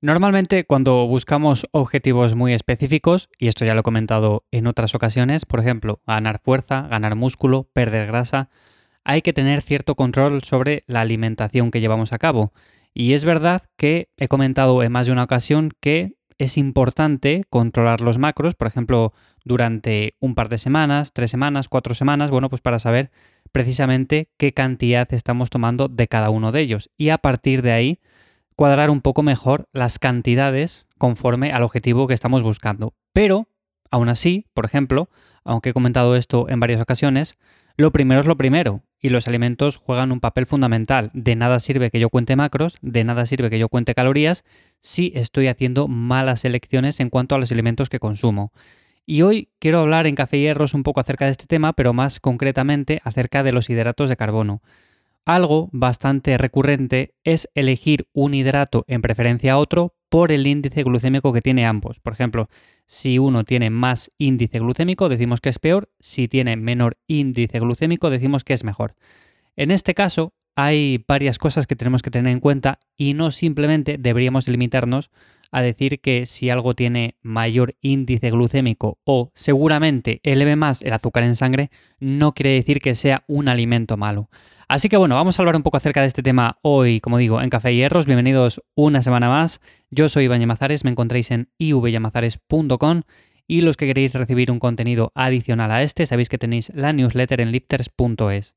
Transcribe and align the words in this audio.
Normalmente 0.00 0.64
cuando 0.64 1.08
buscamos 1.08 1.66
objetivos 1.72 2.36
muy 2.36 2.52
específicos, 2.52 3.28
y 3.36 3.48
esto 3.48 3.64
ya 3.64 3.74
lo 3.74 3.80
he 3.80 3.82
comentado 3.82 4.44
en 4.52 4.68
otras 4.68 4.94
ocasiones, 4.94 5.44
por 5.44 5.58
ejemplo, 5.58 6.00
ganar 6.06 6.38
fuerza, 6.38 6.86
ganar 6.88 7.16
músculo, 7.16 7.68
perder 7.72 8.06
grasa, 8.06 8.48
hay 9.02 9.22
que 9.22 9.32
tener 9.32 9.60
cierto 9.60 9.96
control 9.96 10.44
sobre 10.44 10.84
la 10.86 11.00
alimentación 11.00 11.72
que 11.72 11.80
llevamos 11.80 12.12
a 12.12 12.18
cabo. 12.18 12.52
Y 12.94 13.14
es 13.14 13.24
verdad 13.24 13.62
que 13.76 14.08
he 14.16 14.28
comentado 14.28 14.84
en 14.84 14.92
más 14.92 15.06
de 15.06 15.12
una 15.12 15.24
ocasión 15.24 15.72
que 15.80 16.14
es 16.38 16.58
importante 16.58 17.42
controlar 17.50 18.00
los 18.00 18.18
macros, 18.18 18.54
por 18.54 18.68
ejemplo, 18.68 19.12
durante 19.44 20.14
un 20.20 20.36
par 20.36 20.48
de 20.48 20.58
semanas, 20.58 21.12
tres 21.12 21.32
semanas, 21.32 21.68
cuatro 21.68 21.96
semanas, 21.96 22.30
bueno, 22.30 22.48
pues 22.48 22.62
para 22.62 22.78
saber 22.78 23.10
precisamente 23.50 24.30
qué 24.36 24.52
cantidad 24.52 25.12
estamos 25.12 25.50
tomando 25.50 25.88
de 25.88 26.06
cada 26.06 26.30
uno 26.30 26.52
de 26.52 26.60
ellos. 26.60 26.90
Y 26.96 27.08
a 27.08 27.18
partir 27.18 27.62
de 27.62 27.72
ahí, 27.72 28.00
cuadrar 28.58 28.90
un 28.90 29.02
poco 29.02 29.22
mejor 29.22 29.68
las 29.72 30.00
cantidades 30.00 30.88
conforme 30.98 31.52
al 31.52 31.62
objetivo 31.62 32.08
que 32.08 32.14
estamos 32.14 32.42
buscando. 32.42 32.92
Pero, 33.12 33.46
aún 33.88 34.08
así, 34.08 34.46
por 34.52 34.64
ejemplo, 34.64 35.08
aunque 35.44 35.70
he 35.70 35.72
comentado 35.72 36.16
esto 36.16 36.48
en 36.48 36.58
varias 36.58 36.80
ocasiones, 36.80 37.36
lo 37.76 37.92
primero 37.92 38.20
es 38.20 38.26
lo 38.26 38.36
primero, 38.36 38.82
y 38.98 39.10
los 39.10 39.28
alimentos 39.28 39.76
juegan 39.76 40.10
un 40.10 40.18
papel 40.18 40.44
fundamental. 40.44 41.12
De 41.14 41.36
nada 41.36 41.60
sirve 41.60 41.92
que 41.92 42.00
yo 42.00 42.10
cuente 42.10 42.34
macros, 42.34 42.78
de 42.82 43.04
nada 43.04 43.26
sirve 43.26 43.48
que 43.48 43.60
yo 43.60 43.68
cuente 43.68 43.94
calorías, 43.94 44.42
si 44.80 45.12
estoy 45.14 45.46
haciendo 45.46 45.86
malas 45.86 46.44
elecciones 46.44 46.98
en 46.98 47.10
cuanto 47.10 47.36
a 47.36 47.38
los 47.38 47.52
alimentos 47.52 47.88
que 47.88 48.00
consumo. 48.00 48.52
Y 49.06 49.22
hoy 49.22 49.50
quiero 49.60 49.78
hablar 49.78 50.08
en 50.08 50.16
Café 50.16 50.40
Hierros 50.40 50.74
un 50.74 50.82
poco 50.82 50.98
acerca 50.98 51.26
de 51.26 51.30
este 51.30 51.46
tema, 51.46 51.74
pero 51.74 51.92
más 51.92 52.18
concretamente 52.18 53.00
acerca 53.04 53.44
de 53.44 53.52
los 53.52 53.70
hidratos 53.70 54.08
de 54.08 54.16
carbono. 54.16 54.62
Algo 55.28 55.68
bastante 55.72 56.38
recurrente 56.38 57.12
es 57.22 57.50
elegir 57.54 58.08
un 58.14 58.32
hidrato 58.32 58.86
en 58.88 59.02
preferencia 59.02 59.52
a 59.52 59.58
otro 59.58 59.94
por 60.08 60.32
el 60.32 60.46
índice 60.46 60.82
glucémico 60.84 61.34
que 61.34 61.42
tiene 61.42 61.66
ambos. 61.66 62.00
Por 62.00 62.14
ejemplo, 62.14 62.48
si 62.86 63.18
uno 63.18 63.44
tiene 63.44 63.68
más 63.68 64.10
índice 64.16 64.58
glucémico, 64.58 65.10
decimos 65.10 65.42
que 65.42 65.50
es 65.50 65.58
peor, 65.58 65.90
si 66.00 66.28
tiene 66.28 66.56
menor 66.56 66.96
índice 67.06 67.60
glucémico, 67.60 68.08
decimos 68.08 68.42
que 68.42 68.54
es 68.54 68.64
mejor. 68.64 68.94
En 69.54 69.70
este 69.70 69.92
caso, 69.92 70.32
hay 70.56 71.04
varias 71.06 71.36
cosas 71.36 71.66
que 71.66 71.76
tenemos 71.76 72.00
que 72.00 72.10
tener 72.10 72.32
en 72.32 72.40
cuenta 72.40 72.78
y 72.96 73.12
no 73.12 73.30
simplemente 73.30 73.98
deberíamos 73.98 74.48
limitarnos 74.48 75.10
a 75.50 75.62
decir 75.62 76.00
que 76.00 76.26
si 76.26 76.50
algo 76.50 76.74
tiene 76.74 77.16
mayor 77.22 77.76
índice 77.80 78.30
glucémico 78.30 78.98
o 79.04 79.30
seguramente 79.34 80.20
eleve 80.22 80.56
más 80.56 80.82
el 80.82 80.92
azúcar 80.92 81.22
en 81.24 81.36
sangre, 81.36 81.70
no 81.98 82.32
quiere 82.32 82.50
decir 82.50 82.80
que 82.80 82.94
sea 82.94 83.24
un 83.26 83.48
alimento 83.48 83.96
malo. 83.96 84.28
Así 84.68 84.90
que 84.90 84.98
bueno, 84.98 85.14
vamos 85.14 85.38
a 85.38 85.42
hablar 85.42 85.56
un 85.56 85.62
poco 85.62 85.78
acerca 85.78 86.02
de 86.02 86.08
este 86.08 86.22
tema 86.22 86.58
hoy, 86.62 87.00
como 87.00 87.16
digo, 87.16 87.40
en 87.40 87.48
Café 87.48 87.74
Hierros. 87.74 88.04
Bienvenidos 88.04 88.62
una 88.74 89.02
semana 89.02 89.28
más. 89.28 89.60
Yo 89.90 90.10
soy 90.10 90.24
Iván 90.24 90.40
Yamazares, 90.40 90.84
me 90.84 90.90
encontráis 90.90 91.30
en 91.30 91.48
ivyamazares.com 91.56 93.02
y 93.46 93.62
los 93.62 93.78
que 93.78 93.86
queréis 93.86 94.12
recibir 94.12 94.50
un 94.52 94.58
contenido 94.58 95.10
adicional 95.14 95.70
a 95.70 95.82
este, 95.82 96.04
sabéis 96.04 96.28
que 96.28 96.36
tenéis 96.36 96.70
la 96.74 96.92
newsletter 96.92 97.40
en 97.40 97.50
lifters.es. 97.50 98.54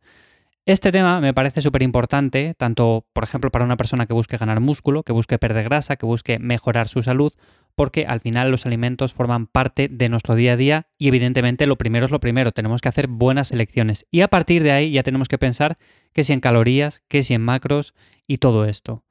Este 0.67 0.91
tema 0.91 1.19
me 1.21 1.33
parece 1.33 1.59
súper 1.59 1.81
importante, 1.81 2.53
tanto, 2.55 3.07
por 3.13 3.23
ejemplo, 3.23 3.49
para 3.49 3.65
una 3.65 3.77
persona 3.77 4.05
que 4.05 4.13
busque 4.13 4.37
ganar 4.37 4.59
músculo, 4.59 5.01
que 5.01 5.11
busque 5.11 5.39
perder 5.39 5.63
grasa, 5.63 5.95
que 5.95 6.05
busque 6.05 6.37
mejorar 6.37 6.87
su 6.87 7.01
salud, 7.01 7.33
porque 7.73 8.05
al 8.05 8.19
final 8.19 8.51
los 8.51 8.67
alimentos 8.67 9.11
forman 9.11 9.47
parte 9.47 9.87
de 9.89 10.07
nuestro 10.07 10.35
día 10.35 10.53
a 10.53 10.57
día 10.57 10.87
y 10.99 11.07
evidentemente 11.07 11.65
lo 11.65 11.77
primero 11.77 12.05
es 12.05 12.11
lo 12.11 12.19
primero, 12.19 12.51
tenemos 12.51 12.79
que 12.79 12.89
hacer 12.89 13.07
buenas 13.07 13.51
elecciones 13.51 14.05
y 14.11 14.21
a 14.21 14.27
partir 14.27 14.61
de 14.61 14.71
ahí 14.71 14.91
ya 14.91 15.01
tenemos 15.01 15.29
que 15.29 15.39
pensar 15.39 15.79
que 16.13 16.23
si 16.23 16.33
en 16.33 16.41
calorías, 16.41 17.01
que 17.07 17.23
si 17.23 17.33
en 17.33 17.41
macros 17.41 17.95
y 18.27 18.37
todo 18.37 18.65
esto. 18.65 19.03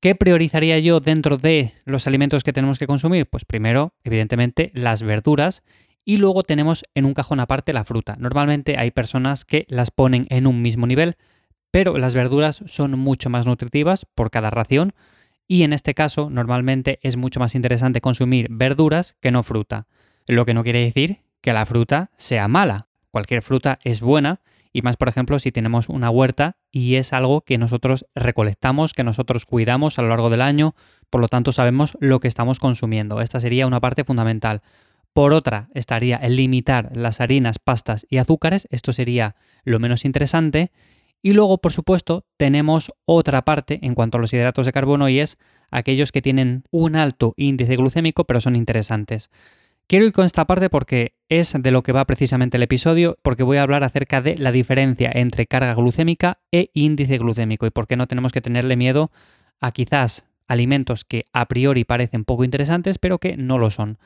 ¿Qué 0.00 0.14
priorizaría 0.14 0.78
yo 0.78 1.00
dentro 1.00 1.38
de 1.38 1.72
los 1.84 2.06
alimentos 2.06 2.44
que 2.44 2.52
tenemos 2.52 2.78
que 2.78 2.86
consumir? 2.86 3.26
Pues 3.26 3.44
primero, 3.44 3.94
evidentemente, 4.04 4.70
las 4.74 5.02
verduras 5.02 5.64
y 6.08 6.16
luego 6.16 6.42
tenemos 6.42 6.84
en 6.94 7.04
un 7.04 7.12
cajón 7.12 7.38
aparte 7.38 7.74
la 7.74 7.84
fruta. 7.84 8.16
Normalmente 8.18 8.78
hay 8.78 8.90
personas 8.90 9.44
que 9.44 9.66
las 9.68 9.90
ponen 9.90 10.24
en 10.30 10.46
un 10.46 10.62
mismo 10.62 10.86
nivel, 10.86 11.16
pero 11.70 11.98
las 11.98 12.14
verduras 12.14 12.62
son 12.64 12.98
mucho 12.98 13.28
más 13.28 13.44
nutritivas 13.44 14.06
por 14.14 14.30
cada 14.30 14.48
ración 14.48 14.94
y 15.46 15.64
en 15.64 15.74
este 15.74 15.92
caso 15.92 16.30
normalmente 16.30 16.98
es 17.02 17.18
mucho 17.18 17.40
más 17.40 17.54
interesante 17.54 18.00
consumir 18.00 18.46
verduras 18.48 19.16
que 19.20 19.30
no 19.30 19.42
fruta. 19.42 19.86
Lo 20.26 20.46
que 20.46 20.54
no 20.54 20.64
quiere 20.64 20.82
decir 20.82 21.18
que 21.42 21.52
la 21.52 21.66
fruta 21.66 22.10
sea 22.16 22.48
mala. 22.48 22.88
Cualquier 23.10 23.42
fruta 23.42 23.78
es 23.84 24.00
buena 24.00 24.40
y 24.72 24.80
más 24.80 24.96
por 24.96 25.08
ejemplo 25.08 25.38
si 25.38 25.52
tenemos 25.52 25.90
una 25.90 26.08
huerta 26.08 26.56
y 26.70 26.94
es 26.94 27.12
algo 27.12 27.42
que 27.42 27.58
nosotros 27.58 28.06
recolectamos, 28.14 28.94
que 28.94 29.04
nosotros 29.04 29.44
cuidamos 29.44 29.98
a 29.98 30.02
lo 30.02 30.08
largo 30.08 30.30
del 30.30 30.40
año, 30.40 30.74
por 31.10 31.20
lo 31.20 31.28
tanto 31.28 31.52
sabemos 31.52 31.98
lo 32.00 32.18
que 32.18 32.28
estamos 32.28 32.60
consumiendo. 32.60 33.20
Esta 33.20 33.40
sería 33.40 33.66
una 33.66 33.80
parte 33.80 34.04
fundamental. 34.04 34.62
Por 35.12 35.32
otra, 35.32 35.68
estaría 35.74 36.16
el 36.16 36.36
limitar 36.36 36.96
las 36.96 37.20
harinas, 37.20 37.58
pastas 37.58 38.06
y 38.08 38.18
azúcares, 38.18 38.68
esto 38.70 38.92
sería 38.92 39.34
lo 39.64 39.80
menos 39.80 40.04
interesante. 40.04 40.70
Y 41.22 41.32
luego, 41.32 41.58
por 41.58 41.72
supuesto, 41.72 42.24
tenemos 42.36 42.92
otra 43.04 43.42
parte 43.42 43.80
en 43.82 43.94
cuanto 43.94 44.18
a 44.18 44.20
los 44.20 44.32
hidratos 44.32 44.66
de 44.66 44.72
carbono 44.72 45.08
y 45.08 45.18
es 45.18 45.36
aquellos 45.70 46.12
que 46.12 46.22
tienen 46.22 46.64
un 46.70 46.96
alto 46.96 47.34
índice 47.36 47.76
glucémico 47.76 48.24
pero 48.24 48.40
son 48.40 48.54
interesantes. 48.56 49.30
Quiero 49.88 50.04
ir 50.04 50.12
con 50.12 50.26
esta 50.26 50.46
parte 50.46 50.68
porque 50.68 51.14
es 51.30 51.54
de 51.58 51.70
lo 51.70 51.82
que 51.82 51.92
va 51.92 52.04
precisamente 52.04 52.58
el 52.58 52.62
episodio, 52.62 53.16
porque 53.22 53.42
voy 53.42 53.56
a 53.56 53.62
hablar 53.62 53.84
acerca 53.84 54.20
de 54.20 54.36
la 54.36 54.52
diferencia 54.52 55.10
entre 55.14 55.46
carga 55.46 55.74
glucémica 55.74 56.40
e 56.52 56.70
índice 56.74 57.16
glucémico 57.16 57.66
y 57.66 57.70
por 57.70 57.86
qué 57.86 57.96
no 57.96 58.06
tenemos 58.06 58.32
que 58.32 58.42
tenerle 58.42 58.76
miedo 58.76 59.10
a 59.60 59.72
quizás 59.72 60.26
alimentos 60.46 61.04
que 61.04 61.24
a 61.32 61.46
priori 61.48 61.84
parecen 61.84 62.24
poco 62.24 62.44
interesantes 62.44 62.98
pero 62.98 63.18
que 63.18 63.38
no 63.38 63.56
lo 63.56 63.70
son. 63.70 63.98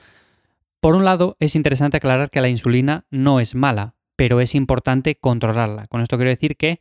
Por 0.82 0.97
un 0.97 1.04
lado, 1.04 1.37
es 1.38 1.54
interesante 1.54 1.98
aclarar 1.98 2.28
que 2.28 2.41
la 2.41 2.48
insulina 2.48 3.04
no 3.09 3.38
es 3.38 3.54
mala, 3.54 3.94
pero 4.16 4.41
es 4.41 4.56
importante 4.56 5.15
controlarla. 5.15 5.87
Con 5.87 6.00
esto 6.00 6.16
quiero 6.16 6.31
decir 6.31 6.56
que 6.56 6.81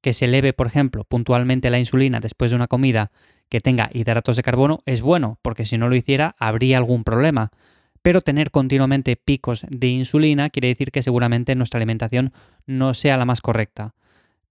que 0.00 0.12
se 0.12 0.26
eleve, 0.26 0.52
por 0.52 0.68
ejemplo, 0.68 1.02
puntualmente 1.02 1.68
la 1.68 1.80
insulina 1.80 2.20
después 2.20 2.52
de 2.52 2.56
una 2.56 2.68
comida 2.68 3.10
que 3.48 3.60
tenga 3.60 3.90
hidratos 3.92 4.36
de 4.36 4.44
carbono 4.44 4.82
es 4.86 5.02
bueno, 5.02 5.40
porque 5.42 5.64
si 5.64 5.78
no 5.78 5.88
lo 5.88 5.96
hiciera 5.96 6.36
habría 6.38 6.78
algún 6.78 7.02
problema. 7.02 7.50
Pero 8.02 8.20
tener 8.20 8.52
continuamente 8.52 9.16
picos 9.16 9.66
de 9.68 9.88
insulina 9.88 10.48
quiere 10.48 10.68
decir 10.68 10.92
que 10.92 11.02
seguramente 11.02 11.56
nuestra 11.56 11.78
alimentación 11.78 12.32
no 12.66 12.94
sea 12.94 13.16
la 13.16 13.24
más 13.24 13.40
correcta. 13.40 13.96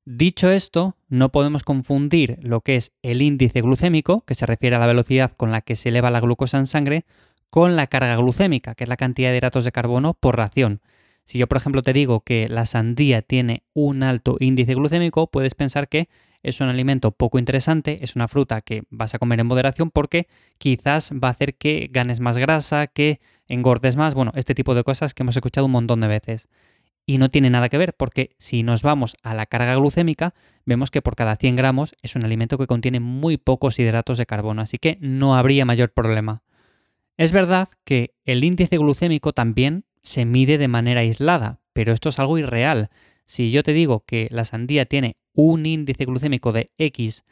Dicho 0.04 0.52
esto, 0.52 0.98
no 1.08 1.30
podemos 1.30 1.64
confundir 1.64 2.38
lo 2.42 2.60
que 2.62 2.76
es 2.76 2.92
el 3.02 3.22
índice 3.22 3.62
glucémico, 3.62 4.26
que 4.26 4.36
se 4.36 4.46
refiere 4.46 4.76
a 4.76 4.80
la 4.80 4.88
velocidad 4.88 5.32
con 5.32 5.52
la 5.52 5.62
que 5.62 5.78
se 5.78 5.88
eleva 5.88 6.12
la 6.12 6.20
glucosa 6.20 6.58
en 6.58 6.68
sangre, 6.68 7.06
con 7.50 7.76
la 7.76 7.88
carga 7.88 8.16
glucémica, 8.16 8.76
que 8.76 8.84
es 8.84 8.90
la 8.90 8.98
cantidad 8.98 9.32
de 9.32 9.38
hidratos 9.38 9.66
de 9.66 9.72
carbono 9.72 10.14
por 10.14 10.38
ración. 10.38 10.82
Si 11.26 11.38
yo, 11.38 11.48
por 11.48 11.58
ejemplo, 11.58 11.84
te 11.84 11.94
digo 11.94 12.22
que 12.22 12.48
la 12.50 12.66
sandía 12.66 13.22
tiene 13.22 13.64
un 13.74 14.04
alto 14.04 14.38
índice 14.40 14.74
glucémico, 14.74 15.28
puedes 15.28 15.54
pensar 15.56 15.88
que 15.88 16.10
es 16.42 16.62
un 16.62 16.70
alimento 16.70 17.12
poco 17.12 17.38
interesante, 17.38 18.00
es 18.02 18.16
una 18.16 18.28
fruta 18.28 18.62
que 18.62 18.84
vas 18.90 19.14
a 19.14 19.20
comer 19.20 19.40
en 19.40 19.48
moderación 19.48 19.92
porque 19.92 20.28
quizás 20.58 21.12
va 21.12 21.28
a 21.28 21.32
hacer 21.32 21.56
que 21.56 21.90
ganes 21.92 22.20
más 22.20 22.38
grasa, 22.38 22.88
que 22.88 23.20
engordes 23.48 23.96
más, 23.96 24.14
bueno, 24.14 24.32
este 24.36 24.56
tipo 24.56 24.74
de 24.74 24.84
cosas 24.84 25.14
que 25.14 25.24
hemos 25.24 25.36
escuchado 25.36 25.66
un 25.66 25.74
montón 25.74 26.00
de 26.00 26.08
veces. 26.08 26.48
Y 27.06 27.18
no 27.18 27.30
tiene 27.30 27.50
nada 27.50 27.70
que 27.70 27.78
ver 27.78 27.94
porque 27.94 28.36
si 28.38 28.64
nos 28.64 28.84
vamos 28.84 29.18
a 29.24 29.34
la 29.34 29.48
carga 29.48 29.76
glucémica, 29.76 30.34
vemos 30.66 30.92
que 30.92 31.02
por 31.02 31.16
cada 31.16 31.36
100 31.36 31.56
gramos 31.56 31.96
es 32.02 32.16
un 32.16 32.24
alimento 32.24 32.58
que 32.58 32.68
contiene 32.68 33.00
muy 33.00 33.38
pocos 33.38 33.80
hidratos 33.80 34.18
de 34.18 34.26
carbono, 34.26 34.62
así 34.62 34.78
que 34.78 34.98
no 35.02 35.36
habría 35.36 35.66
mayor 35.66 35.92
problema. 35.92 36.44
Es 37.20 37.34
verdad 37.34 37.68
que 37.84 38.16
el 38.24 38.46
índice 38.46 38.78
glucémico 38.78 39.34
también 39.34 39.84
se 40.02 40.24
mide 40.24 40.58
de 40.58 40.70
manera 40.70 41.02
aislada, 41.02 41.60
pero 41.74 41.92
esto 41.92 42.08
es 42.08 42.18
algo 42.18 42.38
irreal. 42.38 42.92
Si 43.26 43.52
yo 43.52 43.62
te 43.62 43.74
digo 43.74 44.06
que 44.06 44.30
la 44.32 44.46
sandía 44.46 44.86
tiene 44.86 45.18
un 45.34 45.66
índice 45.66 46.06
glucémico 46.06 46.54
de 46.54 46.72
X 46.78 47.26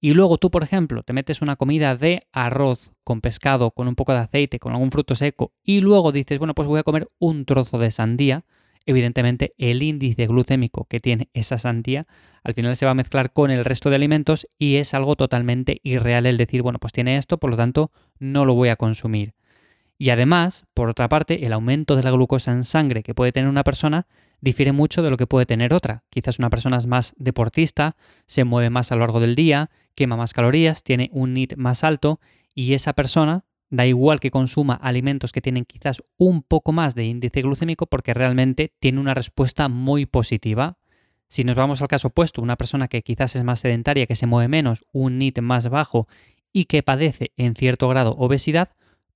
y 0.00 0.14
luego 0.14 0.38
tú, 0.38 0.50
por 0.50 0.62
ejemplo, 0.62 1.02
te 1.02 1.12
metes 1.12 1.42
una 1.42 1.56
comida 1.56 1.94
de 1.94 2.22
arroz 2.32 2.90
con 3.04 3.20
pescado, 3.20 3.72
con 3.72 3.86
un 3.86 3.96
poco 3.96 4.14
de 4.14 4.20
aceite, 4.20 4.58
con 4.58 4.72
algún 4.72 4.90
fruto 4.90 5.14
seco 5.14 5.52
y 5.62 5.80
luego 5.80 6.10
dices, 6.10 6.38
bueno, 6.38 6.54
pues 6.54 6.66
voy 6.66 6.80
a 6.80 6.82
comer 6.82 7.06
un 7.18 7.44
trozo 7.44 7.76
de 7.76 7.90
sandía, 7.90 8.46
evidentemente 8.86 9.52
el 9.58 9.82
índice 9.82 10.26
glucémico 10.26 10.86
que 10.86 11.00
tiene 11.00 11.28
esa 11.34 11.58
sandía 11.58 12.06
al 12.44 12.54
final 12.54 12.76
se 12.76 12.84
va 12.84 12.92
a 12.92 12.94
mezclar 12.94 13.32
con 13.32 13.50
el 13.50 13.64
resto 13.64 13.90
de 13.90 13.96
alimentos 13.96 14.46
y 14.58 14.76
es 14.76 14.94
algo 14.94 15.16
totalmente 15.16 15.80
irreal 15.82 16.26
el 16.26 16.36
decir, 16.36 16.62
bueno, 16.62 16.78
pues 16.78 16.92
tiene 16.92 17.16
esto, 17.16 17.38
por 17.38 17.50
lo 17.50 17.56
tanto 17.56 17.90
no 18.18 18.44
lo 18.44 18.54
voy 18.54 18.68
a 18.68 18.76
consumir. 18.76 19.34
Y 19.98 20.10
además, 20.10 20.64
por 20.74 20.88
otra 20.88 21.08
parte, 21.08 21.46
el 21.46 21.52
aumento 21.52 21.96
de 21.96 22.02
la 22.02 22.10
glucosa 22.10 22.52
en 22.52 22.64
sangre 22.64 23.02
que 23.02 23.14
puede 23.14 23.32
tener 23.32 23.48
una 23.48 23.64
persona 23.64 24.06
difiere 24.40 24.72
mucho 24.72 25.02
de 25.02 25.10
lo 25.10 25.16
que 25.16 25.26
puede 25.26 25.46
tener 25.46 25.72
otra. 25.72 26.04
Quizás 26.10 26.38
una 26.38 26.50
persona 26.50 26.76
es 26.76 26.86
más 26.86 27.14
deportista, 27.16 27.96
se 28.26 28.44
mueve 28.44 28.70
más 28.70 28.92
a 28.92 28.96
lo 28.96 29.00
largo 29.00 29.20
del 29.20 29.34
día, 29.34 29.70
quema 29.94 30.16
más 30.16 30.32
calorías, 30.32 30.82
tiene 30.82 31.08
un 31.12 31.32
NIT 31.32 31.56
más 31.56 31.82
alto 31.82 32.20
y 32.54 32.74
esa 32.74 32.92
persona 32.92 33.44
Da 33.74 33.86
igual 33.86 34.20
que 34.20 34.30
consuma 34.30 34.74
alimentos 34.74 35.32
que 35.32 35.40
tienen 35.40 35.64
quizás 35.64 36.00
un 36.16 36.42
poco 36.42 36.70
más 36.70 36.94
de 36.94 37.06
índice 37.06 37.42
glucémico 37.42 37.86
porque 37.86 38.14
realmente 38.14 38.72
tiene 38.78 39.00
una 39.00 39.14
respuesta 39.14 39.68
muy 39.68 40.06
positiva. 40.06 40.78
Si 41.34 41.42
nos 41.42 41.56
vamos 41.56 41.82
al 41.82 41.88
caso 41.88 42.06
opuesto, 42.06 42.42
una 42.42 42.54
persona 42.54 42.86
que 42.86 43.02
quizás 43.02 43.34
es 43.34 43.42
más 43.42 43.58
sedentaria, 43.58 44.06
que 44.06 44.14
se 44.14 44.28
mueve 44.28 44.46
menos, 44.46 44.84
un 44.92 45.18
NIT 45.18 45.40
más 45.40 45.68
bajo 45.68 46.06
y 46.52 46.66
que 46.66 46.84
padece 46.84 47.32
en 47.36 47.56
cierto 47.56 47.88
grado 47.88 48.14
obesidad, 48.16 48.70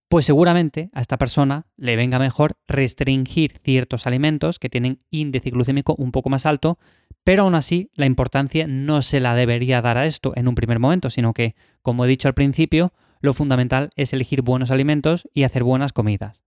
pues 0.09 0.27
seguramente 0.27 0.91
a 0.95 1.01
esta 1.01 1.17
persona 1.17 1.69
le 1.77 1.95
venga 1.95 2.19
mejor 2.19 2.57
restringir 2.67 3.53
ciertos 3.63 4.09
alimentos 4.09 4.59
que 4.59 4.69
tienen 4.69 5.01
índice 5.13 5.51
glucémico 5.51 5.95
un 5.97 6.11
poco 6.11 6.29
más 6.29 6.45
alto, 6.45 6.81
pero 7.23 7.45
aún 7.45 7.55
así 7.55 7.93
la 7.95 8.07
importancia 8.07 8.67
no 8.67 9.01
se 9.03 9.21
la 9.21 9.37
debería 9.37 9.81
dar 9.81 9.97
a 9.97 10.07
esto 10.07 10.33
en 10.35 10.49
un 10.49 10.57
primer 10.57 10.81
momento, 10.81 11.11
sino 11.11 11.33
que, 11.33 11.55
como 11.83 12.05
he 12.05 12.09
dicho 12.09 12.27
al 12.27 12.35
principio, 12.35 12.93
lo 13.21 13.33
fundamental 13.33 13.91
es 13.95 14.13
elegir 14.13 14.43
buenos 14.43 14.73
alimentos 14.73 15.29
y 15.33 15.45
hacer 15.45 15.63
buenas 15.63 15.93
comidas. 15.93 16.41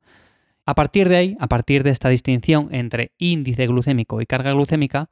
A 0.65 0.75
partir 0.75 1.07
de 1.07 1.15
ahí, 1.15 1.37
a 1.39 1.47
partir 1.47 1.83
de 1.83 1.91
esta 1.91 2.09
distinción 2.09 2.67
entre 2.71 3.13
índice 3.17 3.67
glucémico 3.67 4.19
y 4.19 4.25
carga 4.25 4.51
glucémica, 4.51 5.09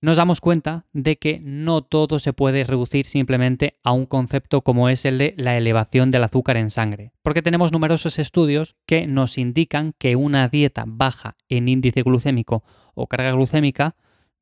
nos 0.00 0.18
damos 0.18 0.40
cuenta 0.40 0.86
de 0.92 1.16
que 1.16 1.40
no 1.42 1.82
todo 1.82 2.18
se 2.18 2.32
puede 2.32 2.64
reducir 2.64 3.06
simplemente 3.06 3.78
a 3.82 3.92
un 3.92 4.06
concepto 4.06 4.62
como 4.62 4.88
es 4.88 5.04
el 5.04 5.18
de 5.18 5.34
la 5.38 5.56
elevación 5.56 6.10
del 6.10 6.24
azúcar 6.24 6.56
en 6.56 6.70
sangre, 6.70 7.12
porque 7.22 7.42
tenemos 7.42 7.72
numerosos 7.72 8.18
estudios 8.18 8.76
que 8.86 9.06
nos 9.06 9.38
indican 9.38 9.94
que 9.98 10.16
una 10.16 10.48
dieta 10.48 10.84
baja 10.86 11.36
en 11.48 11.68
índice 11.68 12.02
glucémico 12.02 12.62
o 12.94 13.06
carga 13.06 13.32
glucémica 13.32 13.96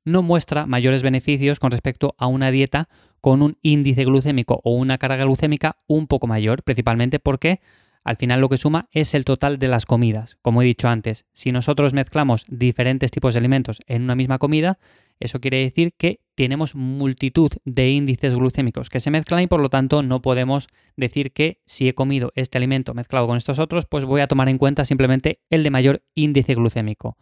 no 0.04 0.22
muestra 0.22 0.66
mayores 0.66 1.02
beneficios 1.02 1.58
con 1.60 1.70
respecto 1.70 2.14
a 2.18 2.26
una 2.26 2.50
dieta 2.50 2.88
con 3.20 3.40
un 3.40 3.56
índice 3.62 4.04
glucémico 4.04 4.60
o 4.64 4.74
una 4.74 4.98
carga 4.98 5.24
glucémica 5.24 5.78
un 5.86 6.06
poco 6.06 6.26
mayor, 6.26 6.62
principalmente 6.62 7.20
porque 7.20 7.60
al 8.04 8.16
final 8.16 8.42
lo 8.42 8.50
que 8.50 8.58
suma 8.58 8.88
es 8.92 9.14
el 9.14 9.24
total 9.24 9.58
de 9.58 9.68
las 9.68 9.86
comidas. 9.86 10.36
Como 10.42 10.60
he 10.60 10.66
dicho 10.66 10.88
antes, 10.88 11.24
si 11.32 11.52
nosotros 11.52 11.94
mezclamos 11.94 12.44
diferentes 12.48 13.10
tipos 13.10 13.32
de 13.32 13.38
alimentos 13.38 13.80
en 13.86 14.02
una 14.02 14.14
misma 14.14 14.38
comida, 14.38 14.78
eso 15.20 15.40
quiere 15.40 15.58
decir 15.58 15.92
que 15.96 16.20
tenemos 16.34 16.74
multitud 16.74 17.50
de 17.64 17.90
índices 17.90 18.34
glucémicos 18.34 18.90
que 18.90 19.00
se 19.00 19.10
mezclan 19.10 19.42
y 19.42 19.46
por 19.46 19.60
lo 19.60 19.70
tanto 19.70 20.02
no 20.02 20.20
podemos 20.20 20.68
decir 20.96 21.32
que 21.32 21.60
si 21.66 21.88
he 21.88 21.94
comido 21.94 22.32
este 22.34 22.58
alimento 22.58 22.94
mezclado 22.94 23.26
con 23.26 23.36
estos 23.36 23.58
otros, 23.58 23.86
pues 23.86 24.04
voy 24.04 24.20
a 24.20 24.26
tomar 24.26 24.48
en 24.48 24.58
cuenta 24.58 24.84
simplemente 24.84 25.40
el 25.50 25.62
de 25.62 25.70
mayor 25.70 26.02
índice 26.14 26.54
glucémico. 26.54 27.16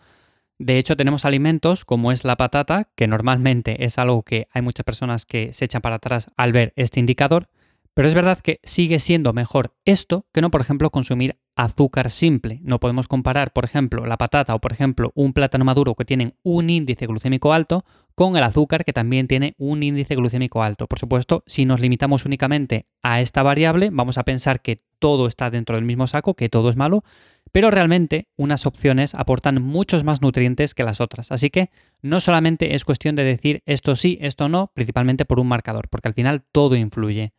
De 0.59 0.79
hecho, 0.79 0.97
tenemos 0.97 1.25
alimentos 1.25 1.85
como 1.85 2.12
es 2.12 2.25
la 2.25 2.37
patata, 2.37 2.89
que 2.94 3.09
normalmente 3.09 3.85
es 3.85 3.99
algo 3.99 4.23
que 4.23 4.47
hay 4.53 4.62
muchas 4.62 4.85
personas 4.85 5.27
que 5.27 5.53
se 5.53 5.65
echan 5.65 5.83
para 5.83 5.97
atrás 5.97 6.31
al 6.37 6.53
ver 6.53 6.73
este 6.77 7.00
indicador, 7.00 7.49
pero 7.94 8.09
es 8.09 8.15
verdad 8.15 8.39
que 8.39 8.61
sigue 8.62 8.99
siendo 8.99 9.33
mejor 9.33 9.75
esto 9.85 10.27
que 10.33 10.41
no, 10.41 10.50
por 10.50 10.61
ejemplo, 10.61 10.91
consumir 10.91 11.39
azúcar 11.56 12.11
simple. 12.11 12.61
No 12.62 12.81
podemos 12.81 13.09
comparar, 13.09 13.53
por 13.53 13.65
ejemplo, 13.65 14.06
la 14.06 14.17
patata 14.17 14.55
o, 14.55 14.61
por 14.61 14.73
ejemplo, 14.73 15.12
un 15.15 15.33
plátano 15.33 15.65
maduro 15.65 15.94
que 15.94 16.05
tienen 16.05 16.35
un 16.43 16.71
índice 16.71 17.06
glucémico 17.06 17.53
alto 17.53 17.85
con 18.15 18.37
el 18.37 18.43
azúcar 18.43 18.85
que 18.85 18.93
también 18.93 19.29
tiene 19.29 19.55
un 19.59 19.83
índice 19.83 20.15
glucémico 20.15 20.62
alto. 20.62 20.87
Por 20.87 20.99
supuesto, 20.99 21.44
si 21.47 21.65
nos 21.65 21.81
limitamos 21.81 22.25
únicamente 22.25 22.87
a 23.03 23.21
esta 23.21 23.43
variable, 23.43 23.91
vamos 23.93 24.19
a 24.19 24.25
pensar 24.25 24.62
que 24.62 24.83
todo 24.99 25.27
está 25.27 25.50
dentro 25.50 25.77
del 25.77 25.85
mismo 25.85 26.06
saco, 26.06 26.35
que 26.35 26.49
todo 26.49 26.71
es 26.71 26.77
malo, 26.77 27.05
pero 27.50 27.71
realmente 27.71 28.29
unas 28.37 28.67
opciones 28.67 29.15
aportan 29.15 29.62
muchos 29.62 30.05
más 30.05 30.23
nutrientes 30.23 30.75
que 30.75 30.85
las 30.85 31.00
otras. 31.00 31.33
Así 31.33 31.50
que 31.50 31.71
no 32.00 32.21
solamente 32.21 32.75
es 32.75 32.85
cuestión 32.85 33.17
de 33.17 33.25
decir 33.25 33.62
esto 33.67 33.97
sí, 33.97 34.19
esto 34.21 34.49
no, 34.49 34.71
principalmente 34.75 35.25
por 35.25 35.41
un 35.41 35.49
marcador, 35.49 35.89
porque 35.89 36.09
al 36.09 36.15
final 36.15 36.44
todo 36.53 36.77
influye. 36.77 37.33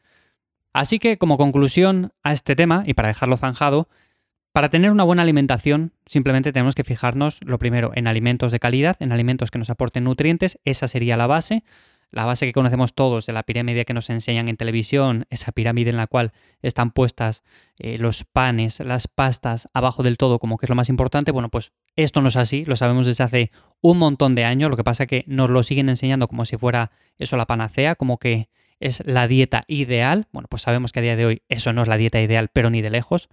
Así 0.74 0.98
que 0.98 1.18
como 1.18 1.38
conclusión 1.38 2.14
a 2.24 2.34
este 2.34 2.56
tema, 2.56 2.84
y 2.86 2.96
para 2.96 3.08
dejarlo 3.08 3.38
zanjado, 3.38 3.88
para 4.54 4.70
tener 4.70 4.92
una 4.92 5.04
buena 5.04 5.22
alimentación 5.24 5.94
simplemente 6.06 6.52
tenemos 6.52 6.76
que 6.76 6.84
fijarnos 6.84 7.40
lo 7.44 7.58
primero 7.58 7.92
en 7.96 8.08
alimentos 8.08 8.52
de 8.52 8.60
calidad, 8.60 8.98
en 9.00 9.12
alimentos 9.12 9.52
que 9.52 9.60
nos 9.60 9.70
aporten 9.70 10.04
nutrientes, 10.04 10.60
esa 10.64 10.88
sería 10.88 11.18
la 11.18 11.28
base, 11.28 11.64
la 12.12 12.26
base 12.26 12.46
que 12.46 12.54
conocemos 12.54 12.94
todos 12.94 13.26
de 13.26 13.34
la 13.34 13.42
pirámide 13.42 13.86
que 13.86 13.96
nos 13.96 14.12
enseñan 14.12 14.48
en 14.48 14.58
televisión, 14.58 15.26
esa 15.32 15.52
pirámide 15.52 15.90
en 15.90 15.98
la 15.98 16.06
cual 16.06 16.34
están 16.62 16.92
puestas 16.92 17.44
eh, 17.80 17.98
los 17.98 18.24
panes, 18.24 18.80
las 18.80 19.08
pastas 19.08 19.70
abajo 19.74 20.04
del 20.04 20.18
todo 20.18 20.38
como 20.38 20.58
que 20.58 20.68
es 20.68 20.70
lo 20.70 20.76
más 20.76 20.90
importante, 20.90 21.32
bueno 21.32 21.50
pues 21.50 21.72
esto 21.96 22.22
no 22.22 22.28
es 22.28 22.36
así, 22.36 22.66
lo 22.66 22.76
sabemos 22.76 23.08
desde 23.08 23.24
hace 23.24 23.52
un 23.82 23.98
montón 23.98 24.36
de 24.36 24.46
años, 24.46 24.70
lo 24.70 24.78
que 24.78 24.84
pasa 24.84 25.04
es 25.04 25.10
que 25.10 25.24
nos 25.28 25.50
lo 25.50 25.64
siguen 25.64 25.90
enseñando 25.90 26.28
como 26.28 26.46
si 26.46 26.58
fuera 26.58 26.92
eso 27.18 27.38
la 27.38 27.48
panacea, 27.48 27.96
como 27.96 28.20
que 28.20 28.50
es 28.80 29.04
la 29.06 29.28
dieta 29.28 29.64
ideal. 29.68 30.28
Bueno, 30.32 30.48
pues 30.50 30.64
sabemos 30.64 30.92
que 30.92 31.00
a 31.00 31.04
día 31.04 31.16
de 31.16 31.26
hoy 31.26 31.42
eso 31.50 31.74
no 31.74 31.82
es 31.82 31.88
la 31.88 31.98
dieta 31.98 32.22
ideal, 32.22 32.50
pero 32.52 32.70
ni 32.70 32.82
de 32.82 32.90
lejos. 32.90 33.30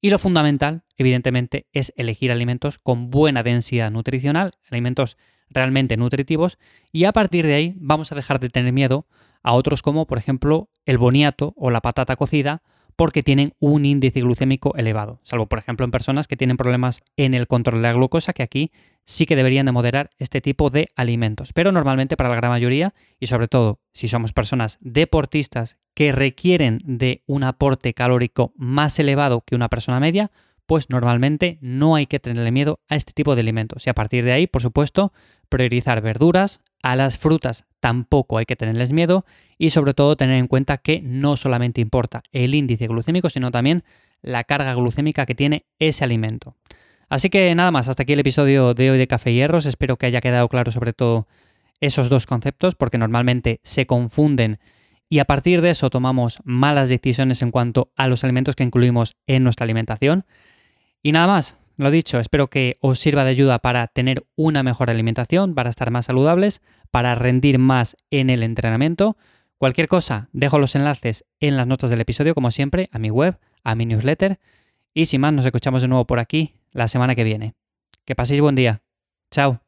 Y 0.00 0.10
lo 0.10 0.18
fundamental, 0.18 0.82
evidentemente, 0.96 1.66
es 1.72 1.92
elegir 1.96 2.32
alimentos 2.32 2.78
con 2.78 3.10
buena 3.10 3.42
densidad 3.42 3.90
nutricional, 3.90 4.52
alimentos 4.70 5.16
realmente 5.48 5.96
nutritivos, 5.96 6.58
y 6.90 7.04
a 7.04 7.12
partir 7.12 7.46
de 7.46 7.54
ahí 7.54 7.74
vamos 7.76 8.10
a 8.10 8.14
dejar 8.14 8.40
de 8.40 8.48
tener 8.48 8.72
miedo 8.72 9.06
a 9.42 9.52
otros 9.52 9.82
como, 9.82 10.06
por 10.06 10.18
ejemplo, 10.18 10.70
el 10.86 10.98
boniato 10.98 11.54
o 11.56 11.70
la 11.70 11.80
patata 11.80 12.16
cocida, 12.16 12.62
porque 12.96 13.22
tienen 13.22 13.54
un 13.58 13.84
índice 13.84 14.20
glucémico 14.20 14.74
elevado, 14.76 15.20
salvo 15.22 15.46
por 15.46 15.58
ejemplo 15.58 15.84
en 15.84 15.90
personas 15.90 16.28
que 16.28 16.36
tienen 16.36 16.56
problemas 16.56 17.02
en 17.16 17.34
el 17.34 17.46
control 17.46 17.82
de 17.82 17.88
la 17.88 17.92
glucosa, 17.92 18.32
que 18.32 18.42
aquí 18.42 18.72
sí 19.04 19.26
que 19.26 19.36
deberían 19.36 19.66
de 19.66 19.72
moderar 19.72 20.10
este 20.18 20.40
tipo 20.40 20.70
de 20.70 20.88
alimentos. 20.96 21.52
Pero 21.52 21.72
normalmente 21.72 22.16
para 22.16 22.30
la 22.30 22.36
gran 22.36 22.50
mayoría, 22.50 22.94
y 23.18 23.26
sobre 23.26 23.48
todo 23.48 23.80
si 23.92 24.08
somos 24.08 24.32
personas 24.32 24.78
deportistas 24.80 25.78
que 25.94 26.12
requieren 26.12 26.80
de 26.84 27.22
un 27.26 27.44
aporte 27.44 27.94
calórico 27.94 28.52
más 28.56 28.98
elevado 28.98 29.42
que 29.42 29.54
una 29.54 29.68
persona 29.68 30.00
media, 30.00 30.30
pues 30.66 30.90
normalmente 30.90 31.58
no 31.60 31.96
hay 31.96 32.06
que 32.06 32.20
tenerle 32.20 32.50
miedo 32.50 32.80
a 32.88 32.96
este 32.96 33.12
tipo 33.12 33.34
de 33.34 33.42
alimentos. 33.42 33.86
Y 33.86 33.90
a 33.90 33.94
partir 33.94 34.24
de 34.24 34.32
ahí, 34.32 34.46
por 34.46 34.62
supuesto, 34.62 35.12
priorizar 35.48 36.00
verduras, 36.00 36.60
a 36.82 36.96
las 36.96 37.18
frutas 37.18 37.64
tampoco 37.80 38.38
hay 38.38 38.44
que 38.44 38.56
tenerles 38.56 38.92
miedo 38.92 39.24
y 39.58 39.70
sobre 39.70 39.94
todo 39.94 40.16
tener 40.16 40.36
en 40.36 40.48
cuenta 40.48 40.78
que 40.78 41.00
no 41.02 41.36
solamente 41.36 41.80
importa 41.80 42.22
el 42.32 42.54
índice 42.54 42.86
glucémico, 42.86 43.30
sino 43.30 43.50
también 43.50 43.84
la 44.20 44.44
carga 44.44 44.74
glucémica 44.74 45.26
que 45.26 45.34
tiene 45.34 45.66
ese 45.78 46.04
alimento. 46.04 46.56
Así 47.08 47.28
que 47.28 47.54
nada 47.54 47.70
más, 47.70 47.88
hasta 47.88 48.04
aquí 48.04 48.14
el 48.14 48.20
episodio 48.20 48.74
de 48.74 48.90
hoy 48.90 48.98
de 48.98 49.06
Café 49.06 49.34
Hierros. 49.34 49.66
Espero 49.66 49.96
que 49.96 50.06
haya 50.06 50.20
quedado 50.20 50.48
claro 50.48 50.72
sobre 50.72 50.92
todo 50.92 51.26
esos 51.80 52.08
dos 52.08 52.26
conceptos, 52.26 52.74
porque 52.74 52.98
normalmente 52.98 53.60
se 53.64 53.86
confunden 53.86 54.58
y 55.12 55.18
a 55.18 55.26
partir 55.26 55.60
de 55.60 55.68
eso 55.68 55.90
tomamos 55.90 56.38
malas 56.42 56.88
decisiones 56.88 57.42
en 57.42 57.50
cuanto 57.50 57.92
a 57.96 58.08
los 58.08 58.24
alimentos 58.24 58.56
que 58.56 58.64
incluimos 58.64 59.16
en 59.26 59.44
nuestra 59.44 59.64
alimentación. 59.64 60.24
Y 61.02 61.12
nada 61.12 61.26
más, 61.26 61.58
lo 61.82 61.90
dicho, 61.90 62.18
espero 62.18 62.48
que 62.48 62.78
os 62.80 62.98
sirva 62.98 63.24
de 63.24 63.30
ayuda 63.30 63.58
para 63.58 63.86
tener 63.88 64.24
una 64.36 64.62
mejor 64.62 64.90
alimentación, 64.90 65.54
para 65.54 65.70
estar 65.70 65.90
más 65.90 66.06
saludables, 66.06 66.62
para 66.90 67.14
rendir 67.14 67.58
más 67.58 67.96
en 68.10 68.30
el 68.30 68.42
entrenamiento. 68.42 69.16
Cualquier 69.58 69.88
cosa, 69.88 70.28
dejo 70.32 70.58
los 70.58 70.74
enlaces 70.74 71.24
en 71.40 71.56
las 71.56 71.66
notas 71.66 71.90
del 71.90 72.00
episodio, 72.00 72.34
como 72.34 72.50
siempre, 72.50 72.88
a 72.92 72.98
mi 72.98 73.10
web, 73.10 73.38
a 73.64 73.74
mi 73.74 73.86
newsletter. 73.86 74.40
Y 74.94 75.06
sin 75.06 75.20
más, 75.20 75.32
nos 75.32 75.46
escuchamos 75.46 75.82
de 75.82 75.88
nuevo 75.88 76.06
por 76.06 76.18
aquí 76.18 76.56
la 76.72 76.88
semana 76.88 77.14
que 77.14 77.24
viene. 77.24 77.54
Que 78.04 78.14
paséis 78.14 78.40
buen 78.40 78.56
día. 78.56 78.82
Chao. 79.30 79.61